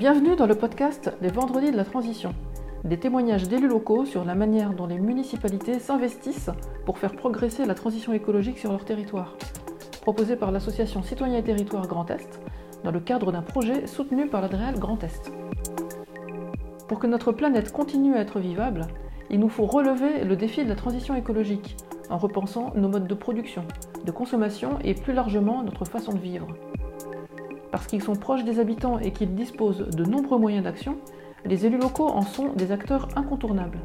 [0.00, 2.34] Bienvenue dans le podcast Les Vendredis de la Transition.
[2.84, 6.48] Des témoignages d'élus locaux sur la manière dont les municipalités s'investissent
[6.86, 9.36] pour faire progresser la transition écologique sur leur territoire.
[10.00, 12.40] Proposé par l'association Citoyens et Territoires Grand Est
[12.82, 15.30] dans le cadre d'un projet soutenu par l'Adréal Grand Est.
[16.88, 18.86] Pour que notre planète continue à être vivable,
[19.28, 21.76] il nous faut relever le défi de la transition écologique
[22.08, 23.66] en repensant nos modes de production,
[24.02, 26.46] de consommation et plus largement notre façon de vivre.
[27.70, 30.96] Parce qu'ils sont proches des habitants et qu'ils disposent de nombreux moyens d'action,
[31.44, 33.78] les élus locaux en sont des acteurs incontournables.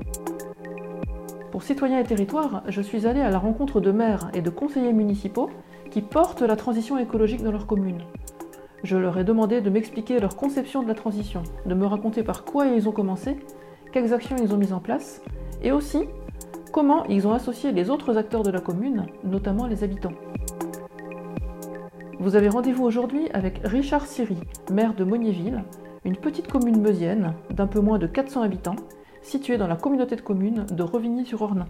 [1.52, 4.92] Pour Citoyens et Territoires, je suis allée à la rencontre de maires et de conseillers
[4.92, 5.50] municipaux
[5.90, 8.02] qui portent la transition écologique dans leur commune.
[8.84, 12.44] Je leur ai demandé de m'expliquer leur conception de la transition, de me raconter par
[12.44, 13.38] quoi ils ont commencé,
[13.94, 15.22] quelles actions ils ont mises en place,
[15.64, 16.00] et aussi
[16.74, 20.12] comment ils ont associé les autres acteurs de la commune, notamment les habitants.
[22.26, 24.40] Vous avez rendez-vous aujourd'hui avec Richard Siri,
[24.72, 25.64] maire de Monniéville,
[26.06, 28.78] une petite commune meusienne d'un peu moins de 400 habitants,
[29.22, 31.68] située dans la communauté de communes de Revigny-sur-Ornain.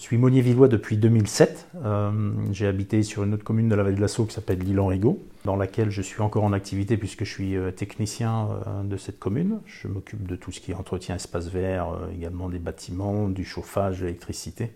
[0.06, 1.68] suis Monnier-Villois depuis 2007.
[1.84, 4.58] Euh, j'ai habité sur une autre commune de la vallée de la Sceaux qui s'appelle
[4.58, 8.96] l'Île-en-Rigaud, dans laquelle je suis encore en activité puisque je suis euh, technicien euh, de
[8.96, 9.60] cette commune.
[9.66, 14.00] Je m'occupe de tout ce qui est entretien espace vert, également des bâtiments, du chauffage,
[14.00, 14.72] de l'électricité,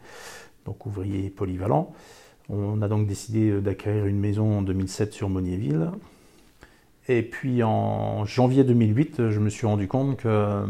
[0.64, 1.92] donc ouvrier polyvalent.
[2.48, 5.90] On a donc décidé d'acquérir une maison en 2007 sur Monnier-Ville.
[7.08, 10.64] Et puis en janvier 2008, je me suis rendu compte que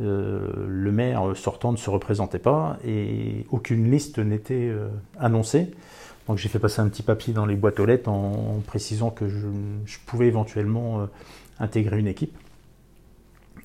[0.00, 5.70] euh, le maire sortant ne se représentait pas et aucune liste n'était euh, annoncée.
[6.26, 9.28] Donc j'ai fait passer un petit papier dans les boîtes aux lettres en, précisant que
[9.28, 9.46] je,
[10.06, 11.06] pouvais éventuellement euh,
[11.60, 12.36] intégrer une équipe.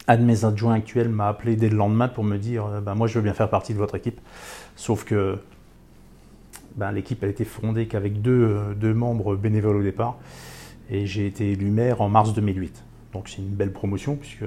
[0.08, 3.08] Un de mes adjoints actuels m'a appelé dès le lendemain pour me dire ben, Moi
[3.08, 4.20] je veux bien faire partie de votre équipe.
[4.76, 5.38] Sauf que
[6.76, 10.18] ben, l'équipe a été fondée qu'avec deux, deux membres bénévoles au départ.
[10.90, 12.84] Et j'ai été élu maire en mars 2008.
[13.14, 14.44] Donc c'est une belle promotion puisque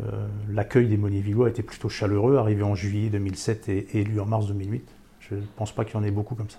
[0.00, 4.46] euh, l'accueil des Monnier-Villois était plutôt chaleureux, arrivé en juillet 2007 et, élu en mars
[4.46, 4.84] 2008.
[5.20, 6.58] Je ne pense pas qu'il y en ait beaucoup comme ça.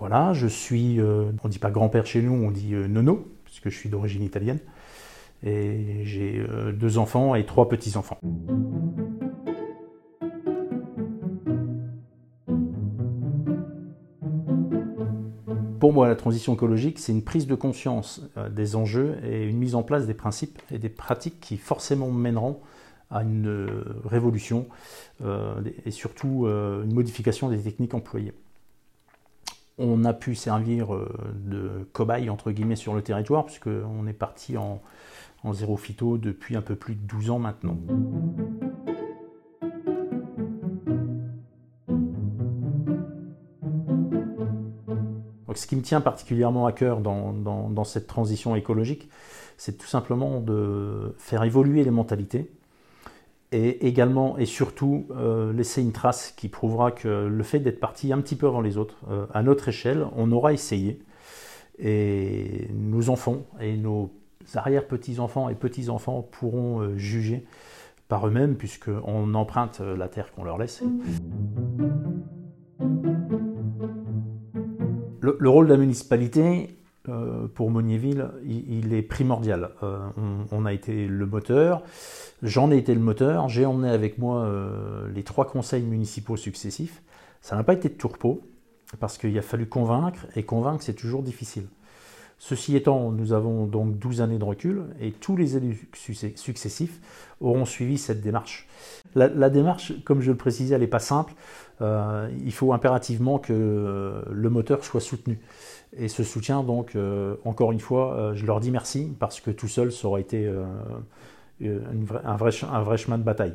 [0.00, 3.30] Voilà, je suis, euh, on ne dit pas grand-père chez nous, on dit euh, nono,
[3.44, 4.58] puisque je suis d'origine italienne.
[5.44, 8.18] Et j'ai deux enfants et trois petits-enfants.
[15.84, 19.58] Pour moi, la transition écologique, c'est une prise de conscience euh, des enjeux et une
[19.58, 22.58] mise en place des principes et des pratiques qui forcément mèneront
[23.10, 24.66] à une euh, révolution
[25.22, 28.32] euh, et surtout une modification des techniques employées.
[29.76, 30.88] On a pu servir
[31.34, 34.80] de cobaye entre guillemets sur le territoire puisqu'on est parti en,
[35.44, 37.78] en zéro phyto depuis un peu plus de 12 ans maintenant.
[45.56, 49.08] ce qui me tient particulièrement à cœur dans, cette transition écologique,
[49.56, 52.50] c'est tout simplement de faire évoluer les mentalités
[53.52, 58.12] et également et surtout euh, laisser une trace qui prouvera que le fait d'être parti
[58.12, 60.98] un petit peu avant les autres, euh, à notre échelle, on aura essayé
[61.78, 64.10] et nos enfants et nos
[64.54, 67.46] arrière-petits-enfants et petits-enfants pourront euh, juger
[68.08, 70.82] par eux-mêmes puisqu'on emprunte la terre qu'on leur laisse
[75.38, 76.78] le, rôle de la municipalité,
[77.08, 79.70] euh, pour Monniéville, il, est primordial.
[79.82, 79.98] Euh,
[80.50, 81.82] on, a été le moteur,
[82.42, 87.02] j'en ai été le moteur, j'ai emmené avec moi euh, les trois conseils municipaux successifs.
[87.40, 88.42] Ça n'a pas été de tourpeau,
[89.00, 91.66] parce qu'il a fallu convaincre, et convaincre, c'est toujours difficile.
[92.38, 97.00] Ceci étant, nous avons donc 12 années de recul et tous les élus successifs
[97.40, 98.66] auront suivi cette démarche.
[99.14, 101.34] La, démarche, comme je le précisais, elle n'est pas simple.
[101.80, 105.38] Euh, il faut impérativement que euh, le moteur soit soutenu.
[105.96, 109.68] Et ce soutien, donc, euh, encore une fois, je leur dis merci parce que tout
[109.68, 110.48] seul, ça aurait été
[111.62, 113.54] un, vrai, un vrai chemin de bataille.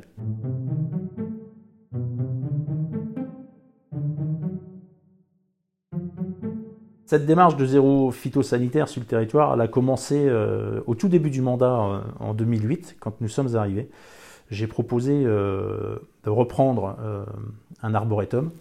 [7.09, 10.29] Cette démarche de zéro phytosanitaire sur le territoire, elle a commencé
[10.85, 13.90] au tout début du mandat en 2008, quand nous sommes arrivés
[14.52, 17.26] j'ai proposé euh, de reprendre euh,
[17.84, 18.52] un arboretum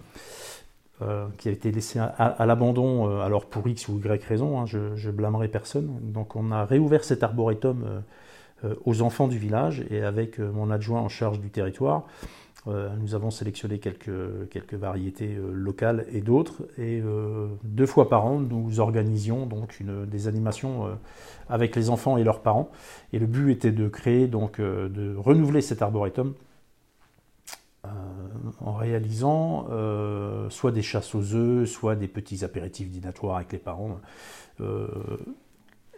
[1.00, 4.78] euh, qui a été laissé à, l'abandon, alors pour X ou Y raison, hein, je,
[4.78, 5.98] ne blâmerai personne.
[6.02, 8.02] Donc on a réouvert cet arboretum
[8.84, 13.30] aux enfants du village et avec mon adjoint en charge du territoire, euh, nous avons
[13.30, 16.64] sélectionné quelques, quelques variétés euh, locales et d'autres.
[16.76, 20.98] Et euh, deux fois par an, nous organisions donc une, des animations
[21.48, 22.70] avec les enfants et leurs parents.
[23.12, 26.34] Et le but était de créer, donc, de renouveler cet arboretum
[28.60, 29.66] en réalisant
[30.50, 33.98] soit des chasses aux œufs, soit des petits apéritifs dînatoires avec les parents.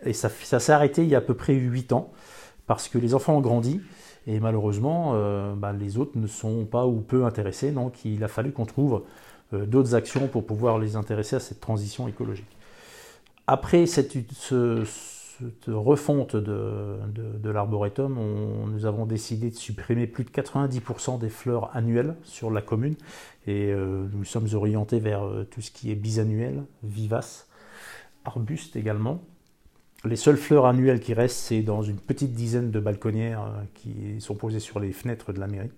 [0.05, 2.12] et ça, ça s'est arrêté il y a à peu près 8 ans,
[2.67, 3.81] parce que les enfants ont grandi,
[4.26, 5.14] et malheureusement,
[5.56, 9.02] bah, les autres ne sont pas ou peu intéressés, donc il a fallu qu'on trouve
[9.52, 12.46] d'autres actions pour pouvoir les intéresser à cette transition écologique.
[13.52, 14.17] Après cette,
[15.67, 18.17] refonte de, l'arboretum,
[18.70, 22.94] nous avons décidé de supprimer plus de 90% des fleurs annuelles sur la commune
[23.49, 27.49] et euh, nous sommes orientés vers euh, tout ce qui est bisannuel, vivace,
[28.25, 29.20] arbuste également.
[30.06, 34.19] Les seules fleurs annuelles qui restent, c'est dans une petite dizaine de balconnières euh, qui
[34.19, 35.70] sont posées sur les fenêtres de la mairie.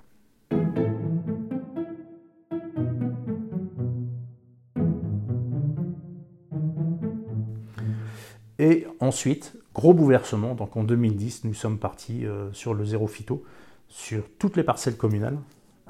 [8.60, 13.42] Et ensuite, gros bouleversement, donc en 2010, nous sommes partis euh, sur le zéro phyto
[13.88, 15.36] sur toutes les parcelles communales.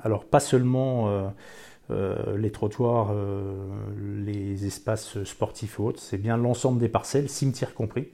[0.02, 1.32] Alors pas seulement
[1.90, 3.14] euh, euh, les trottoirs,
[3.98, 8.08] les espaces sportifs et autres, c'est bien l'ensemble des parcelles, cimetières compris.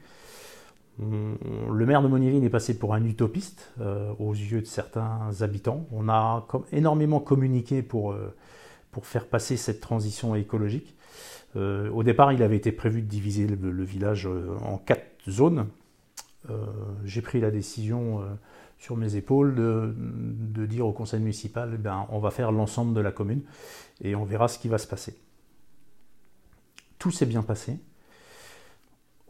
[0.98, 3.72] le maire de Monniéville est passé pour un utopiste
[4.18, 5.86] aux yeux de certains habitants.
[5.92, 8.16] On a énormément communiqué pour,
[8.90, 10.96] pour faire passer cette transition écologique.
[11.56, 15.66] Euh, au départ, il avait été prévu de diviser le, village euh, en quatre zones.
[16.50, 16.66] Euh,
[17.04, 18.22] j'ai pris la décision
[18.78, 23.00] sur mes épaules de, dire au conseil municipal, eh ben, on va faire l'ensemble de
[23.00, 23.42] la commune
[24.02, 25.16] et on verra ce qui va se passer.
[26.98, 27.78] Tout s'est bien passé.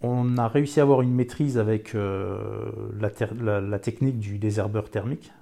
[0.00, 5.32] On a réussi à avoir une maîtrise avec la, technique du désherbeur thermique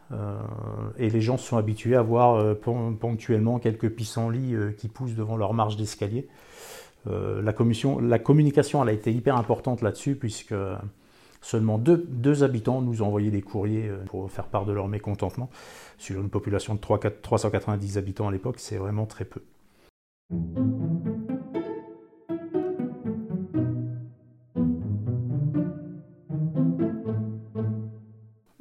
[0.97, 5.77] et les gens sont habitués à voir ponctuellement quelques pissenlits qui poussent devant leur marge
[5.77, 6.27] d'escalier.
[7.09, 7.53] Euh, la,
[8.19, 10.55] communication elle a été hyper importante là-dessus, puisque
[11.47, 15.49] seulement deux, habitants nous ont envoyé des courriers euh, pour faire part de leur mécontentement.
[15.97, 19.41] Sur une population de 3, 390 habitants à l'époque, c'est vraiment très peu.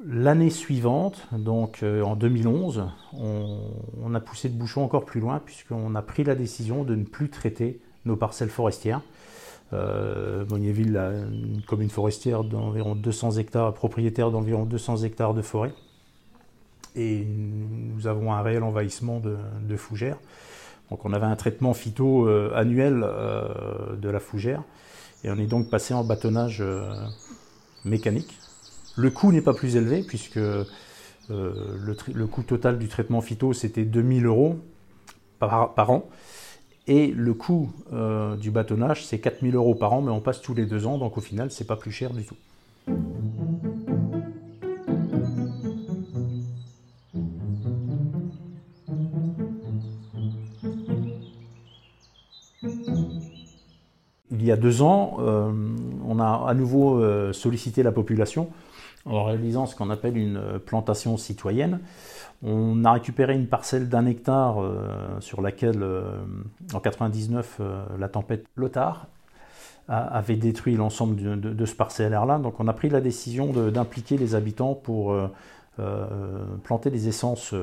[0.00, 2.84] L'année suivante, donc euh, en 2011,
[3.14, 3.60] on,
[4.00, 7.04] on, a poussé le bouchon encore plus loin puisqu'on a pris la décision de ne
[7.04, 9.02] plus traiter nos parcelles forestières.
[9.72, 15.72] Euh, a une commune forestière d'environ 200 hectares, propriétaire d'environ 200 hectares de forêt.
[16.94, 20.18] Et nous avons un réel envahissement de, fougères.
[20.90, 24.62] Donc on avait un traitement phyto euh, annuel euh, de la fougère.
[25.24, 26.62] Et on est donc passé en bâtonnage
[27.84, 28.38] mécanique.
[28.96, 30.38] Le coût n'est pas plus élevé puisque
[31.28, 34.56] le, coût total du traitement phyto c'était 2000 euros
[35.40, 36.08] par an.
[36.88, 40.54] Et le coût euh, du bâtonnage, c'est 4000 euros par an, mais on passe tous
[40.54, 42.36] les deux ans, donc au final, c'est pas plus cher du tout.
[54.30, 55.50] Il y a deux ans, euh,
[56.06, 58.48] on a à nouveau euh, sollicité la population
[59.06, 61.80] en réalisant ce qu'on appelle une plantation citoyenne.
[62.42, 66.18] On a récupéré une parcelle d'un hectare euh, sur laquelle, euh,
[66.74, 69.06] en 99, euh, la tempête Lothar
[69.88, 72.38] avait détruit l'ensemble de, ce parcellaire-là.
[72.40, 75.16] Donc on a pris la décision d'impliquer les habitants pour
[76.64, 77.54] planter des essences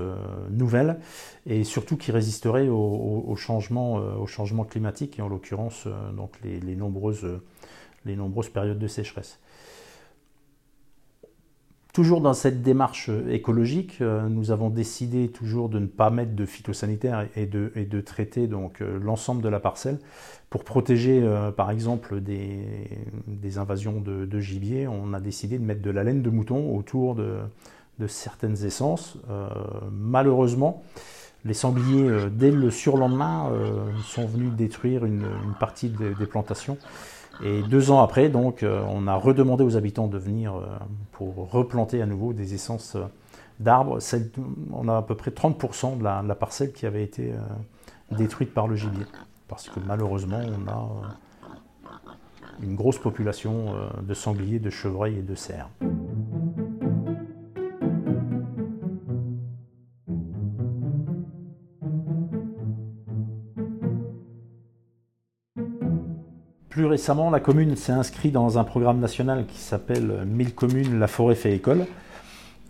[0.50, 1.00] nouvelles
[1.46, 7.28] et surtout qui résisteraient au, changement, au changement climatique et en l'occurrence donc les nombreuses
[8.54, 9.38] périodes de sécheresse.
[11.94, 16.44] Toujours dans cette démarche écologique, euh, nous avons décidé toujours de ne pas mettre de
[16.44, 20.00] phytosanitaire et de, traiter donc euh, l'ensemble de la parcelle
[20.50, 24.88] pour protéger euh, par exemple des, invasions de, gibier.
[24.88, 27.38] On a décidé de mettre de la laine de mouton autour de,
[28.08, 29.20] certaines essences.
[29.92, 30.84] malheureusement,
[31.46, 33.50] les sangliers, dès le surlendemain,
[34.04, 35.28] sont venus détruire une,
[35.60, 36.78] partie des plantations.
[37.42, 40.66] Et deux ans après, donc, euh, on a redemandé aux habitants de venir euh,
[41.12, 43.06] pour replanter à nouveau des essences euh,
[43.60, 44.00] d'arbres.
[44.72, 47.34] On a à peu près 30% de la, parcelle qui avait été
[48.12, 49.06] détruite par le gibier.
[49.48, 50.90] Parce que malheureusement, on a
[52.62, 55.70] une grosse population de sangliers, de chevreuils et de cerfs.
[66.74, 71.06] Plus récemment, la commune s'est inscrite dans un programme national qui s'appelle 1000 communes, la
[71.06, 71.86] forêt fait école,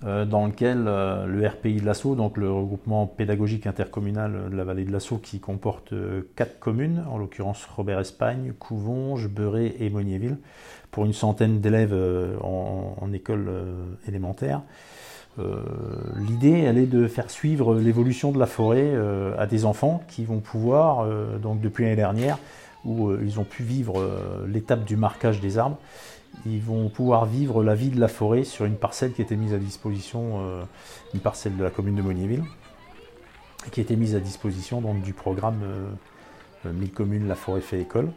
[0.06, 4.66] euh, dans lequel euh, le RPI de l'Assaut, donc le regroupement pédagogique intercommunal de la
[4.66, 10.38] vallée de l'Assaut, qui comporte euh, quatre communes, en l'occurrence Robert-Espagne, Couvonges, Beuret et Monniéville,
[10.92, 11.96] pour une centaine d'élèves
[12.42, 13.50] en, école
[14.06, 14.62] élémentaire.
[16.18, 18.94] L'idée, elle est de faire suivre l'évolution de la forêt
[19.40, 21.08] à des enfants qui vont pouvoir,
[21.42, 22.38] donc depuis l'année dernière,
[22.86, 24.04] où ils ont pu vivre
[24.48, 25.78] l'étape du marquage des arbres,
[26.46, 29.54] ils vont pouvoir vivre la vie de la forêt sur une parcelle qui était mise
[29.54, 30.64] à disposition, euh,
[31.14, 32.44] une parcelle de la commune de Monniéville,
[33.72, 35.62] qui était mise à disposition donc, du programme
[36.66, 38.10] 1000 euh, communes, la forêt fait école.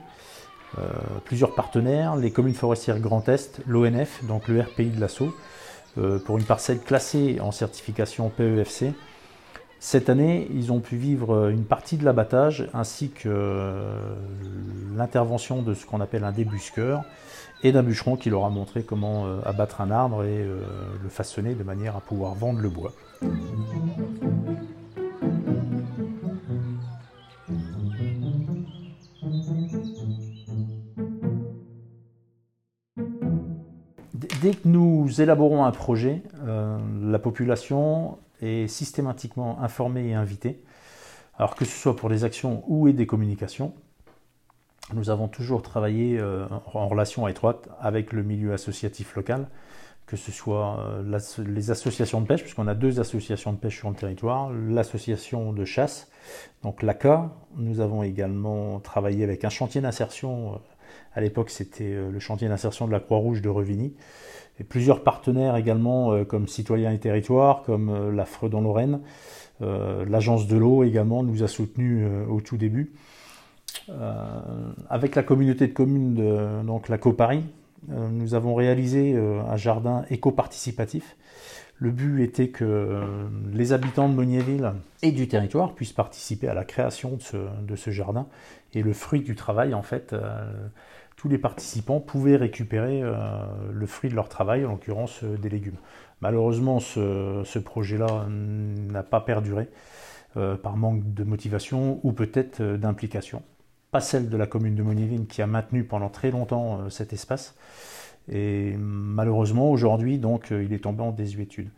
[0.79, 0.83] Euh,
[1.25, 5.35] plusieurs partenaires, les communes forestières Grand Est, l'ONF, donc le RPI de l'assaut,
[6.27, 8.93] pour une parcelle classée en certification PEFC.
[9.89, 13.79] Cette année, ils ont pu vivre une partie de l'abattage ainsi que
[14.97, 17.05] l'intervention de ce qu'on appelle un débusqueur
[17.63, 20.59] et d'un bûcheron qui leur a montré comment euh, abattre un arbre et euh,
[21.01, 22.91] le façonner de manière à pouvoir vendre le bois.
[34.43, 40.63] Dès que nous élaborons un projet, euh, la population est systématiquement informée et invitée,
[41.39, 43.75] alors que ce soit pour des actions ou des communications,
[44.95, 49.49] nous avons toujours travaillé euh, en relation étroite avec le milieu associatif local,
[50.07, 53.91] que ce soit euh, les associations de pêche, puisqu'on a deux associations de pêche sur
[53.91, 56.09] le territoire, l'association de chasse,
[56.63, 57.33] donc l'ACA.
[57.57, 60.55] Nous avons également travaillé avec un chantier d'insertion.
[60.55, 60.59] Euh,
[61.15, 63.97] à l'époque, c'était le chantier d'insertion de la Croix-Rouge de Revigny.
[64.65, 69.01] Plusieurs partenaires également, comme Citoyens et Territoires, comme la Freudon Lorraine.
[69.61, 72.95] L'agence de l'eau également nous a soutenus au tout début.
[73.89, 77.45] Euh, avec la communauté de communes, de, donc la Coparis,
[77.91, 81.17] euh, nous avons réalisé euh, un jardin éco-participatif.
[81.79, 83.03] Le but était que
[83.53, 84.73] les habitants de Monniéville
[85.03, 88.29] et du territoire puissent participer à la création de ce, jardin.
[88.73, 90.17] Et le fruit du travail, en fait,
[91.17, 93.03] tous les participants pouvaient récupérer
[93.73, 95.79] le fruit de leur travail, en l'occurrence des légumes.
[96.21, 99.69] Malheureusement, ce, projet-là n'a pas perduré
[100.35, 103.43] par manque de motivation ou peut-être d'implication
[103.91, 107.13] pas celle de la commune de Monivine qui a maintenu pendant très longtemps euh, cet
[107.13, 107.55] espace.
[108.29, 111.71] Et malheureusement, aujourd'hui, donc, euh, il est tombé en désuétude.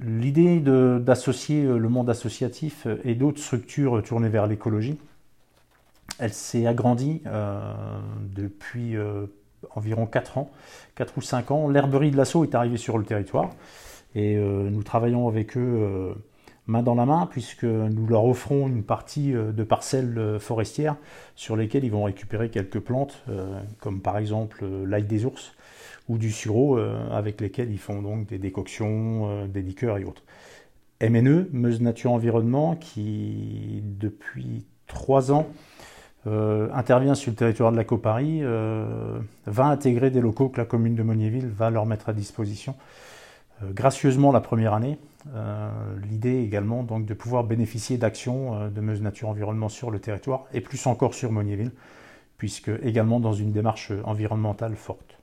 [0.00, 4.98] L'idée d'associer euh, le monde associatif et d'autres structures tournées vers l'écologie,
[6.18, 7.22] elle s'est agrandie
[8.20, 8.96] depuis
[9.74, 10.50] environ 4 ans,
[10.94, 11.68] 4 ou 5 ans.
[11.68, 13.50] L'herberie de l'assaut est arrivée sur le territoire
[14.14, 16.14] et nous travaillons avec eux
[16.66, 20.96] main dans la main, puisque nous leur offrons une partie euh, de parcelles euh, forestières
[21.34, 25.54] sur lesquelles ils vont récupérer quelques plantes, euh, comme par exemple l'ail des ours
[26.08, 26.76] ou du sureau,
[27.10, 30.22] avec lesquels ils font donc des décoctions, des liqueurs et autres.
[31.00, 35.46] MNE, Meuse Nature Environnement, qui depuis trois ans
[36.26, 38.42] intervient sur le territoire de la Coparie,
[39.46, 42.74] va intégrer des locaux que la commune de Monniéville va leur mettre à disposition
[43.72, 44.98] gracieusement la première année,
[45.34, 45.70] euh,
[46.02, 50.44] l'idée également donc de pouvoir bénéficier d'actions euh, de Meuse Nature Environnement sur le territoire
[50.52, 51.72] et plus encore sur Monniéville,
[52.36, 55.18] puisque également dans une démarche environnementale forte.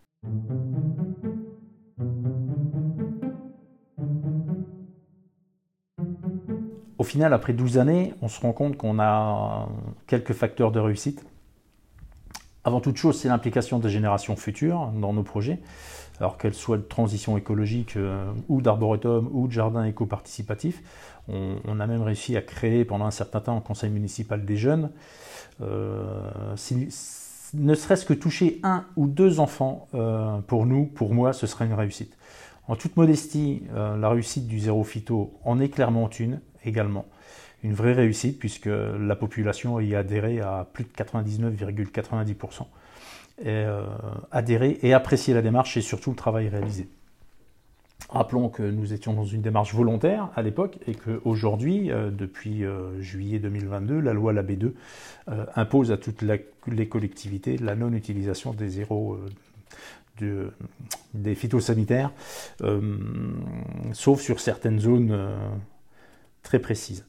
[7.01, 9.67] Au final, après 12 années, on se rend compte qu'on a
[10.05, 11.25] quelques facteurs de réussite.
[12.63, 15.57] Avant toute chose, c'est l'implication des générations futures dans nos projets
[16.19, 20.83] alors qu'elle soit de transition écologique euh, ou d'arboretum ou de jardin éco-participatif.
[21.27, 24.91] On, a même réussi à créer pendant un certain temps un conseil municipal des jeunes.
[25.61, 26.55] Euh,
[27.55, 31.65] ne serait-ce que toucher un ou deux enfants, euh, pour nous, pour moi, ce serait
[31.65, 32.15] une réussite.
[32.71, 37.05] En toute modestie, la réussite du zéro phyto en est clairement une également.
[37.63, 42.61] Une vraie réussite puisque la population y a adhéré à plus de 99,90%
[43.39, 43.83] et, euh,
[44.31, 46.87] adhérer et apprécier la démarche et surtout le travail réalisé.
[48.07, 53.01] Rappelons que nous étions dans une démarche volontaire à l'époque et qu'aujourd'hui, euh, depuis euh,
[53.01, 54.71] juillet 2022, la loi la B2
[55.55, 56.23] impose à toutes
[56.67, 59.19] les collectivités la non-utilisation des zéros
[61.13, 62.11] des phytosanitaires,
[63.93, 65.17] sauf sur certaines zones
[66.43, 67.05] très précises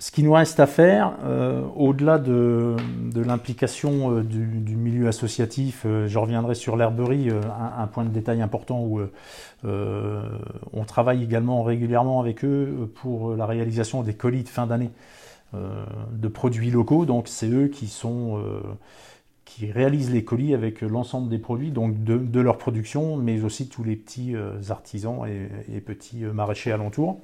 [0.00, 2.76] ce qui nous reste à faire, euh, au-delà de,
[3.16, 8.80] l'implication euh, du, milieu associatif, euh, je reviendrai sur l'herberie, un, point de détail important
[8.80, 9.00] où
[9.64, 14.90] on travaille également régulièrement avec eux pour la réalisation des colis de fin d'année
[15.52, 17.06] de produits locaux.
[17.06, 18.40] Donc c'est eux qui sont
[19.48, 23.82] qui réalisent les colis avec l'ensemble des produits, donc de, leur production, mais aussi tous
[23.82, 24.34] les petits
[24.68, 27.18] artisans et petits maraîchers alentours.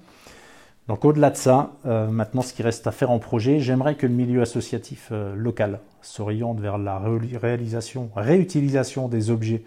[0.87, 4.07] Donc au-delà de ça, euh, maintenant ce qui reste à faire en projet, j'aimerais que
[4.07, 6.99] le milieu associatif euh, local s'oriente vers la
[7.41, 9.63] réalisation, réutilisation des objets,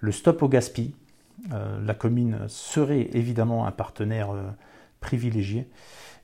[0.00, 0.92] le stop au gaspillage,
[1.84, 4.30] la commune serait évidemment un partenaire
[5.06, 5.66] privilégié.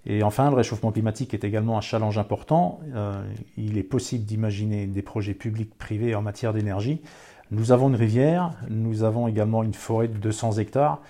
[0.05, 2.81] Et enfin, le réchauffement climatique est également un challenge important.
[3.57, 7.01] il est possible d'imaginer des projets publics-privés en matière d'énergie.
[7.53, 11.03] Nous avons une rivière, nous avons également une forêt de 200 hectares.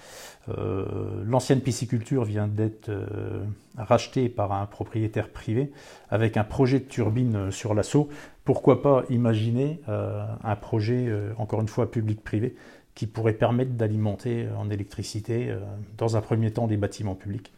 [0.49, 3.45] Euh, l'ancienne pisciculture vient d'être euh,
[3.79, 5.71] rachetée par un propriétaire privé
[6.11, 8.09] avec un projet de turbine euh, sur l'assaut.
[8.45, 12.57] Pourquoi pas imaginer un projet, encore une fois, public-privé,
[12.97, 15.55] qui pourrait permettre d'alimenter en électricité,
[15.97, 17.53] dans un premier temps, des bâtiments publics,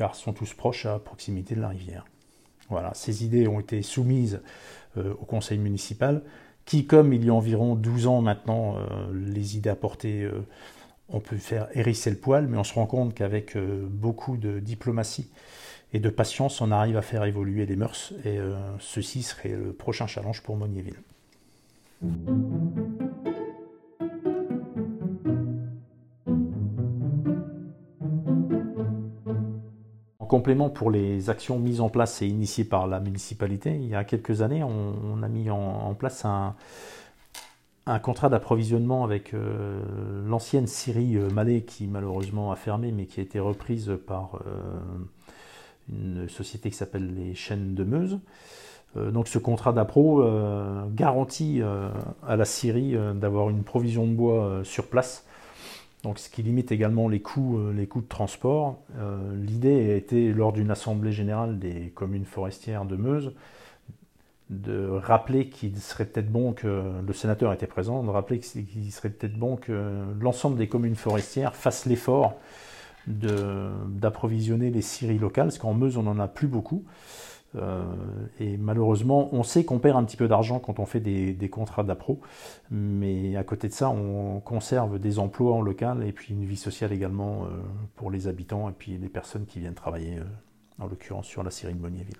[0.00, 2.06] car sont tous proches à proximité de la rivière.
[2.70, 4.40] Voilà, ces idées ont été soumises
[4.96, 6.22] au conseil municipal,
[6.64, 8.76] qui, comme il y a environ 12 ans maintenant,
[9.12, 10.28] les idées apportées
[11.12, 14.60] on peut faire hérisser le poil, mais on se rend compte qu'avec euh, beaucoup de
[14.60, 15.28] diplomatie
[15.92, 19.72] et de patience, on arrive à faire évoluer les mœurs, et euh, ceci serait le
[19.72, 21.00] prochain challenge pour Monniéville.
[30.30, 34.04] Complément pour les actions mises en place et initiées par la municipalité, il y a
[34.04, 36.54] quelques années, on, a mis en place un,
[37.98, 39.80] contrat d'approvisionnement avec euh,
[40.28, 44.60] l'ancienne scierie euh, Malais qui malheureusement a fermé mais qui a été reprise par euh,
[45.92, 48.20] une société qui s'appelle les Chaînes de Meuse.
[48.94, 50.24] donc ce contrat d'appro
[50.94, 51.60] garantit
[52.24, 55.24] à la scierie d'avoir une provision de bois sur place.
[56.02, 58.78] Donc, ce qui limite également les coûts, les coûts de transport.
[59.34, 63.34] L'idée a été, lors d'une assemblée générale des communes forestières de Meuse,
[64.48, 69.10] de rappeler qu'il serait peut-être bon que le sénateur était présent, de rappeler qu'il serait
[69.10, 72.34] peut-être bon que l'ensemble des communes forestières fassent l'effort
[73.06, 76.84] d'approvisionner les scieries locales, parce qu'en Meuse on n'en a plus beaucoup.
[77.56, 77.82] Euh,
[78.38, 81.82] et malheureusement, on sait qu'on perd un petit peu d'argent quand on fait des, contrats
[81.82, 82.20] d'appro,
[82.70, 86.56] mais à côté de ça, on conserve des emplois en local et puis une vie
[86.56, 87.48] sociale également euh,
[87.96, 90.24] pour les habitants et puis les personnes qui viennent travailler, euh,
[90.78, 92.14] en l'occurrence sur la scierie de Bonniéville.